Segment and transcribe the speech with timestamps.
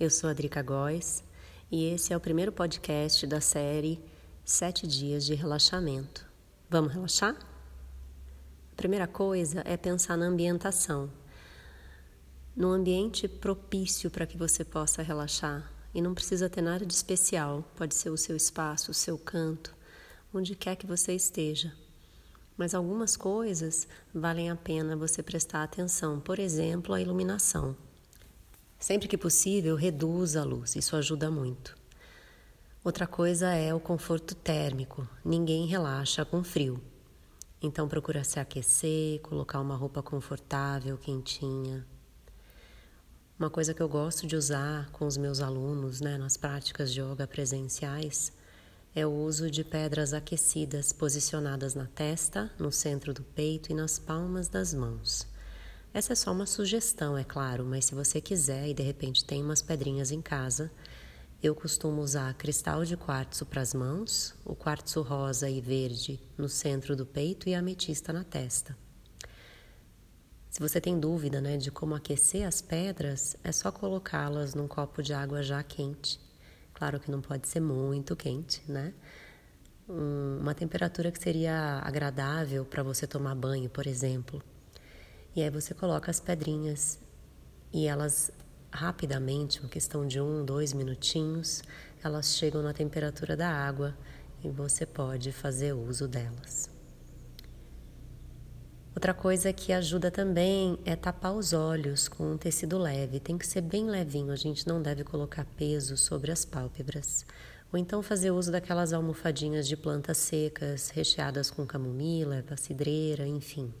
[0.00, 1.24] Eu sou a Drica Góes
[1.72, 4.00] e esse é o primeiro podcast da série
[4.44, 6.24] Sete Dias de Relaxamento.
[6.70, 7.34] Vamos relaxar?
[7.34, 11.10] A primeira coisa é pensar na ambientação,
[12.54, 15.68] num ambiente propício para que você possa relaxar.
[15.92, 19.74] E não precisa ter nada de especial, pode ser o seu espaço, o seu canto,
[20.32, 21.74] onde quer que você esteja.
[22.56, 27.87] Mas algumas coisas valem a pena você prestar atenção, por exemplo, a iluminação.
[28.78, 31.76] Sempre que possível, reduza a luz, isso ajuda muito.
[32.84, 35.06] Outra coisa é o conforto térmico.
[35.24, 36.80] Ninguém relaxa com frio.
[37.60, 41.84] Então procura se aquecer, colocar uma roupa confortável, quentinha.
[43.36, 47.00] Uma coisa que eu gosto de usar com os meus alunos, né, nas práticas de
[47.00, 48.32] yoga presenciais,
[48.94, 53.98] é o uso de pedras aquecidas posicionadas na testa, no centro do peito e nas
[53.98, 55.26] palmas das mãos.
[55.92, 59.42] Essa é só uma sugestão, é claro, mas se você quiser e de repente tem
[59.42, 60.70] umas pedrinhas em casa,
[61.42, 66.48] eu costumo usar cristal de quartzo para as mãos, o quartzo rosa e verde no
[66.48, 68.76] centro do peito e a ametista na testa.
[70.50, 75.02] Se você tem dúvida né, de como aquecer as pedras, é só colocá-las num copo
[75.02, 76.20] de água já quente
[76.78, 78.94] Claro que não pode ser muito quente, né?
[79.88, 84.40] uma temperatura que seria agradável para você tomar banho, por exemplo.
[85.34, 86.98] E aí você coloca as pedrinhas
[87.72, 88.30] e elas
[88.70, 91.62] rapidamente, uma questão de um, dois minutinhos,
[92.02, 93.96] elas chegam na temperatura da água
[94.42, 96.70] e você pode fazer uso delas.
[98.94, 103.20] Outra coisa que ajuda também é tapar os olhos com um tecido leve.
[103.20, 107.24] Tem que ser bem levinho, a gente não deve colocar peso sobre as pálpebras.
[107.72, 113.72] Ou então fazer uso daquelas almofadinhas de plantas secas, recheadas com camomila, cidreira, enfim.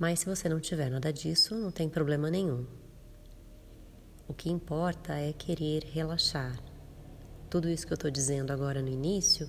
[0.00, 2.64] Mas se você não tiver nada disso, não tem problema nenhum.
[4.26, 6.58] O que importa é querer relaxar.
[7.50, 9.46] Tudo isso que eu estou dizendo agora no início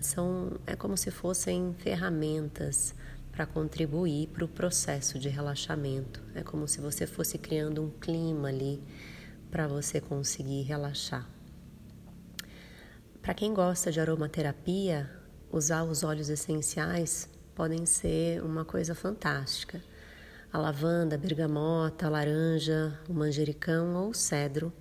[0.00, 2.96] são é como se fossem ferramentas
[3.30, 6.20] para contribuir para o processo de relaxamento.
[6.34, 8.82] É como se você fosse criando um clima ali
[9.52, 11.30] para você conseguir relaxar.
[13.22, 15.08] Para quem gosta de aromaterapia,
[15.52, 17.28] usar os óleos essenciais
[17.60, 19.82] podem ser uma coisa fantástica.
[20.50, 24.72] A lavanda, a bergamota, a laranja, o manjericão ou o cedro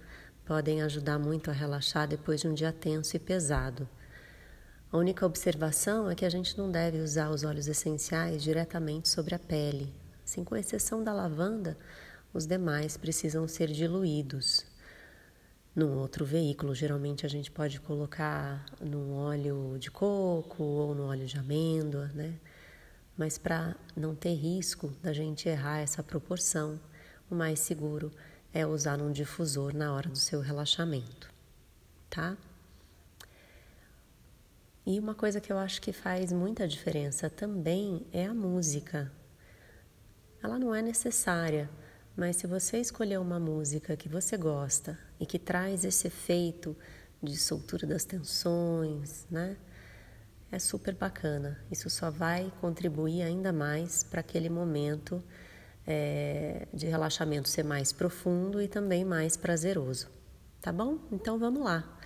[0.45, 3.85] podem ajudar muito a relaxar depois de um dia tenso e pesado.
[4.89, 9.35] A única observação é que a gente não deve usar os óleos essenciais diretamente sobre
[9.35, 9.93] a pele.
[10.23, 11.77] Assim, com exceção da lavanda,
[12.33, 14.65] os demais precisam ser diluídos.
[15.75, 21.25] Num outro veículo, geralmente a gente pode colocar num óleo de coco ou no óleo
[21.25, 22.39] de amêndoa, né?
[23.19, 26.79] Mas para não ter risco da gente errar essa proporção,
[27.29, 28.13] o mais seguro
[28.53, 31.29] é usar num difusor na hora do seu relaxamento,
[32.09, 32.37] tá?
[34.85, 39.11] E uma coisa que eu acho que faz muita diferença também é a música.
[40.41, 41.69] Ela não é necessária,
[42.15, 46.73] mas se você escolher uma música que você gosta e que traz esse efeito
[47.21, 49.57] de soltura das tensões, né?
[50.51, 51.59] É super bacana.
[51.71, 55.23] Isso só vai contribuir ainda mais para aquele momento
[55.85, 60.07] é, de relaxamento ser mais profundo e também mais prazeroso.
[60.61, 60.97] Tá bom?
[61.11, 61.97] Então vamos lá.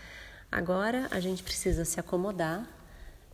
[0.51, 2.69] Agora a gente precisa se acomodar.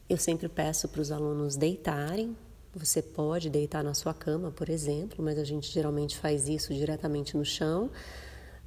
[0.07, 2.37] Eu sempre peço para os alunos deitarem.
[2.73, 7.35] Você pode deitar na sua cama, por exemplo, mas a gente geralmente faz isso diretamente
[7.35, 7.89] no chão,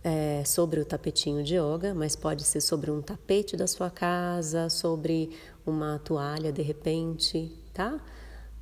[0.04, 4.68] é, sobre o tapetinho de yoga, mas pode ser sobre um tapete da sua casa,
[4.68, 5.30] sobre
[5.64, 8.00] uma toalha de repente, tá?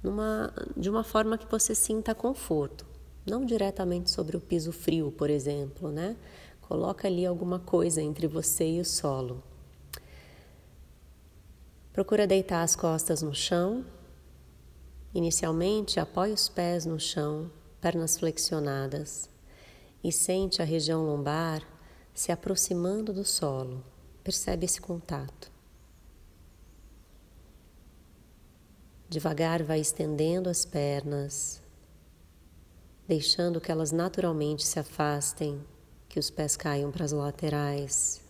[0.02, 2.86] Numa, de uma forma que você sinta conforto,
[3.26, 6.16] não diretamente sobre o piso frio, por exemplo, né?
[6.60, 9.42] Coloca ali alguma coisa entre você e o solo.
[11.92, 13.84] Procura deitar as costas no chão.
[15.12, 19.29] Inicialmente, apoie os pés no chão, pernas flexionadas,
[20.02, 21.62] e sente a região lombar
[22.14, 23.84] se aproximando do solo.
[24.22, 25.50] Percebe esse contato.
[29.08, 31.60] Devagar vai estendendo as pernas,
[33.08, 35.60] deixando que elas naturalmente se afastem,
[36.08, 38.20] que os pés caiam para as laterais,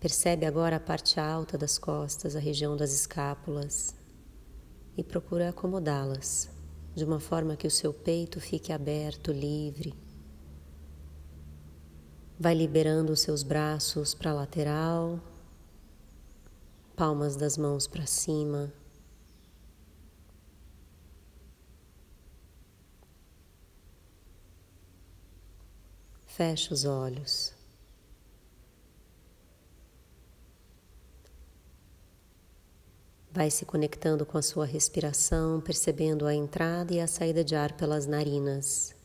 [0.00, 3.96] Percebe agora a parte alta das costas, a região das escápulas
[4.96, 6.48] e procura acomodá-las
[6.98, 9.94] de uma forma que o seu peito fique aberto, livre.
[12.38, 15.20] Vai liberando os seus braços para a lateral,
[16.96, 18.72] palmas das mãos para cima.
[26.26, 27.57] Feche os olhos.
[33.38, 37.72] Vai se conectando com a sua respiração, percebendo a entrada e a saída de ar
[37.74, 38.96] pelas narinas.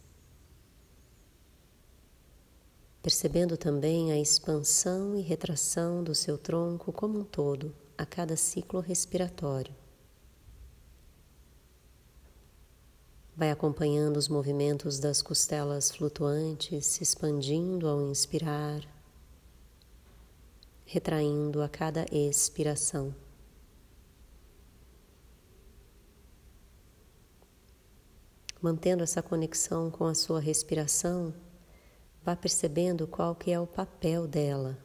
[2.99, 8.79] Percebendo também a expansão e retração do seu tronco como um todo a cada ciclo
[8.79, 9.75] respiratório.
[13.37, 18.81] Vai acompanhando os movimentos das costelas flutuantes, se expandindo ao inspirar,
[20.87, 23.13] retraindo a cada expiração.
[28.63, 31.33] Mantendo essa conexão com a sua respiração,
[32.23, 34.77] vá percebendo qual que é o papel dela.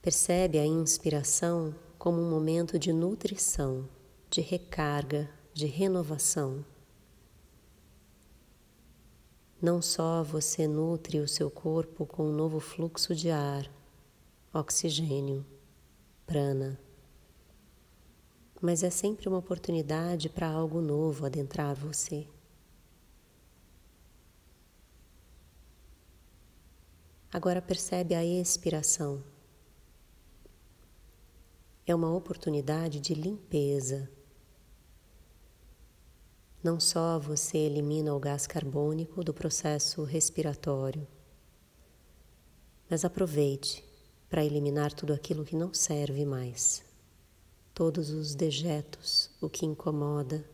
[0.00, 3.88] Percebe a inspiração como um momento de nutrição,
[4.30, 6.64] de recarga, de renovação.
[9.60, 13.68] Não só você nutre o seu corpo com um novo fluxo de ar,
[14.54, 15.44] oxigênio,
[16.24, 16.78] prana,
[18.62, 22.26] mas é sempre uma oportunidade para algo novo adentrar você.
[27.30, 29.22] Agora percebe a expiração.
[31.86, 34.08] É uma oportunidade de limpeza
[36.62, 41.06] não só você elimina o gás carbônico do processo respiratório,
[42.88, 43.84] mas aproveite
[44.30, 46.84] para eliminar tudo aquilo que não serve mais,
[47.74, 50.44] todos os dejetos, o que incomoda.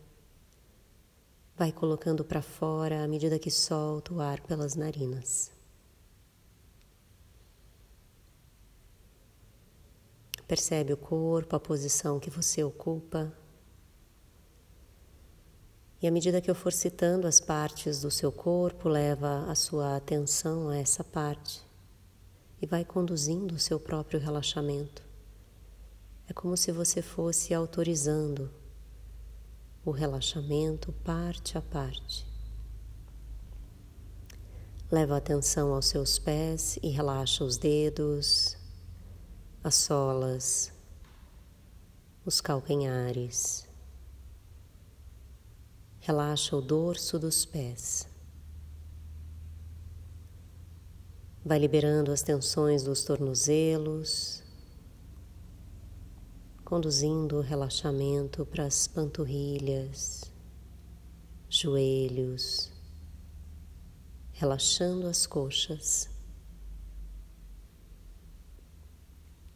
[1.57, 5.51] Vai colocando para fora à medida que solta o ar pelas narinas.
[10.47, 13.31] Percebe o corpo, a posição que você ocupa.
[16.01, 19.97] E à medida que eu for citando as partes do seu corpo, leva a sua
[19.97, 21.61] atenção a essa parte
[22.61, 25.08] e vai conduzindo o seu próprio relaxamento.
[26.29, 28.51] É como se você fosse autorizando
[29.83, 32.27] o relaxamento parte a parte.
[34.91, 38.57] Leva atenção aos seus pés e relaxa os dedos,
[39.63, 40.71] as solas,
[42.25, 43.69] os calcanhares
[46.09, 48.07] Relaxa o dorso dos pés.
[51.45, 54.41] Vai liberando as tensões dos tornozelos,
[56.69, 60.31] conduzindo o relaxamento para as panturrilhas,
[61.49, 62.71] joelhos,
[64.33, 66.07] relaxando as coxas.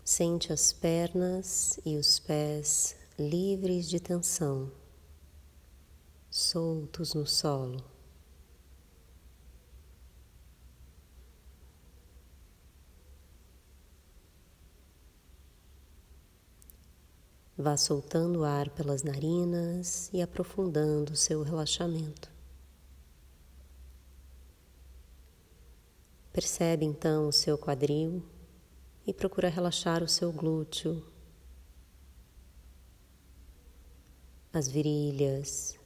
[0.04, 4.72] Sente as pernas e os pés livres de tensão
[6.32, 7.93] soltos no solo.
[17.56, 22.32] Vá soltando ar pelas narinas e aprofundando o seu relaxamento.
[26.32, 28.24] Percebe então o seu quadril
[29.06, 31.06] e procura relaxar o seu glúteo,
[34.52, 35.78] as virilhas,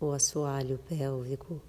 [0.00, 1.62] o assoalho pélvico,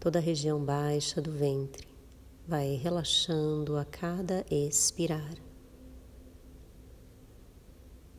[0.00, 1.86] toda a região baixa do ventre
[2.46, 5.43] vai relaxando a cada expirar.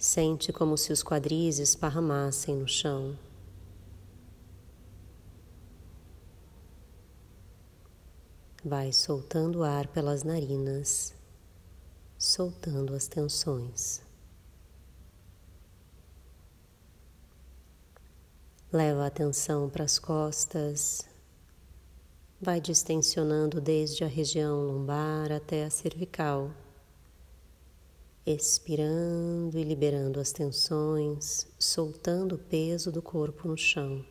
[0.06, 3.18] Sente como se os quadris esparramassem no chão.
[8.64, 11.12] Vai soltando o ar pelas narinas,
[12.20, 14.04] soltando as tensões.
[18.72, 21.04] Leva a atenção para as costas,
[22.40, 26.52] vai distensionando desde a região lombar até a cervical,
[28.26, 34.04] expirando e liberando as tensões, soltando o peso do corpo no chão.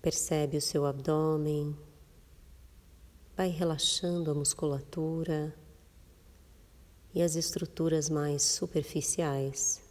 [0.00, 1.76] Percebe o seu abdômen,
[3.36, 5.52] vai relaxando a musculatura
[7.12, 9.82] e as estruturas mais superficiais.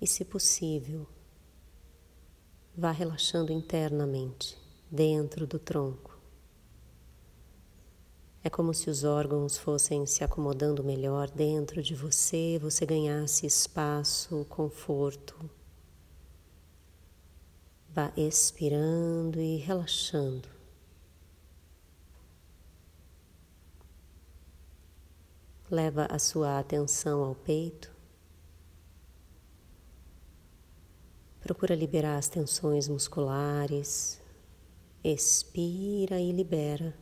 [0.00, 1.06] E, se possível,
[2.76, 4.65] vá relaxando internamente,
[4.96, 6.18] dentro do tronco.
[8.42, 14.46] É como se os órgãos fossem se acomodando melhor dentro de você, você ganhasse espaço,
[14.48, 15.50] conforto.
[17.90, 20.48] Vá expirando e relaxando.
[25.70, 27.90] Leva a sua atenção ao peito.
[31.40, 34.24] Procura liberar as tensões musculares.
[35.08, 36.92] Expira e libera.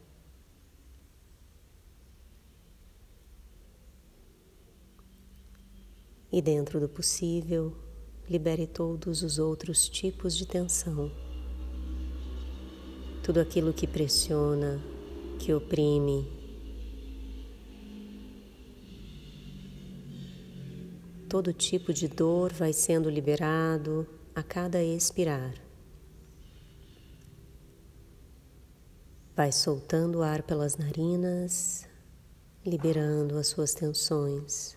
[6.31, 7.75] E dentro do possível,
[8.29, 11.11] libere todos os outros tipos de tensão.
[13.23, 14.79] Tudo aquilo que pressiona,
[15.39, 16.31] que oprime.
[21.27, 25.64] Todo tipo de dor vai sendo liberado a cada expirar.
[29.37, 31.89] Vai soltando o ar pelas narinas,
[32.65, 34.77] liberando as suas tensões.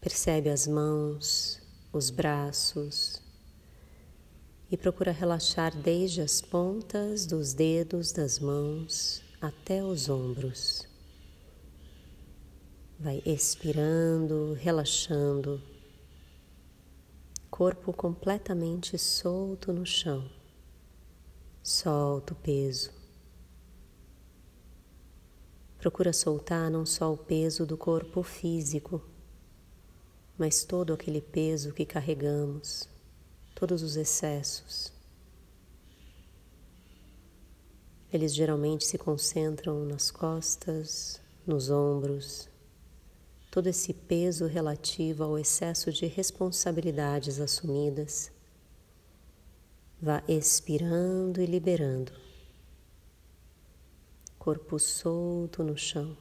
[0.00, 1.60] Percebe as mãos,
[1.92, 3.20] os braços
[4.70, 10.86] e procura relaxar desde as pontas dos dedos das mãos até os ombros.
[12.98, 15.60] Vai expirando, relaxando,
[17.58, 20.30] corpo completamente solto no chão.
[21.60, 22.92] Solta o peso.
[25.76, 29.02] Procura soltar não só o peso do corpo físico,
[30.38, 32.88] mas todo aquele peso que carregamos,
[33.56, 34.92] todos os excessos.
[38.12, 42.48] Eles geralmente se concentram nas costas, nos ombros,
[43.50, 48.30] todo esse peso relativo ao excesso de responsabilidades assumidas.
[50.00, 52.12] Vá expirando e liberando.
[54.38, 56.16] Corpo solto no chão.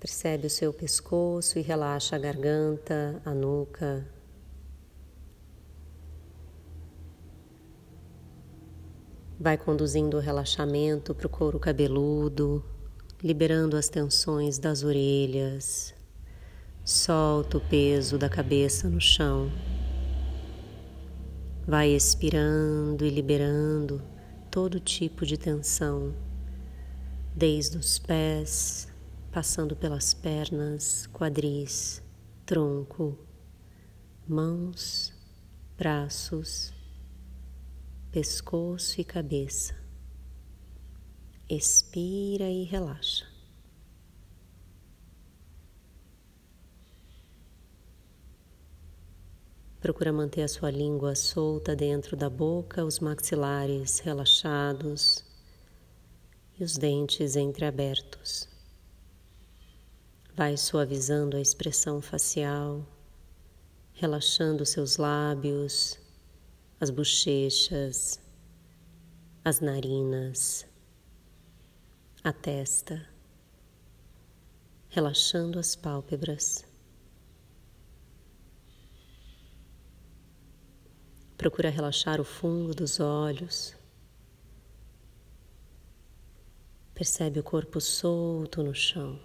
[0.00, 4.06] Percebe o seu pescoço e relaxa a garganta, a nuca.
[9.46, 12.64] Vai conduzindo o relaxamento para o couro cabeludo,
[13.22, 15.94] liberando as tensões das orelhas.
[16.84, 19.48] Solta o peso da cabeça no chão.
[21.64, 24.02] Vai expirando e liberando
[24.50, 26.12] todo tipo de tensão,
[27.32, 28.88] desde os pés
[29.30, 32.02] passando pelas pernas, quadris,
[32.44, 33.16] tronco,
[34.26, 35.14] mãos,
[35.78, 36.74] braços,
[38.16, 39.76] pescoço e cabeça.
[41.50, 43.26] Expira e relaxa.
[49.82, 55.22] Procura manter a sua língua solta dentro da boca, os maxilares relaxados
[56.58, 58.48] e os dentes entreabertos.
[60.34, 62.82] Vai suavizando a expressão facial,
[63.92, 66.05] relaxando seus lábios,
[66.78, 68.20] as bochechas,
[69.42, 70.66] as narinas,
[72.22, 73.08] a testa,
[74.90, 76.66] relaxando as pálpebras.
[81.38, 83.74] Procura relaxar o fundo dos olhos.
[86.94, 89.20] Percebe o corpo solto no chão.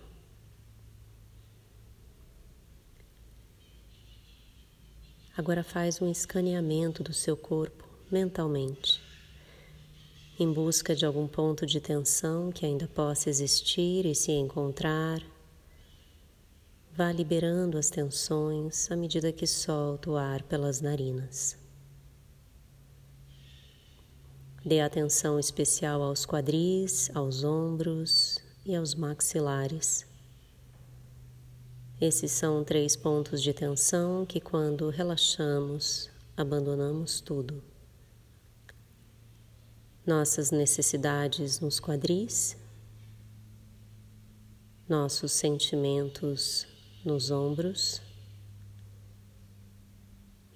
[5.38, 9.02] Agora faz um escaneamento do seu corpo mentalmente,
[10.38, 15.22] em busca de algum ponto de tensão que ainda possa existir e se encontrar.
[16.94, 21.58] Vá liberando as tensões à medida que solta o ar pelas narinas.
[24.66, 30.11] Dê atenção especial aos quadris, aos ombros e aos maxilares.
[32.02, 37.64] Esses são três pontos de tensão que, quando relaxamos, abandonamos tudo.
[40.04, 42.58] Nossas necessidades nos quadris,
[44.90, 46.66] nossos sentimentos
[47.06, 48.02] nos ombros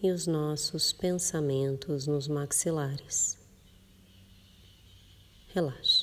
[0.02, 3.38] e os nossos pensamentos nos maxilares.
[5.54, 5.95] Relaxa.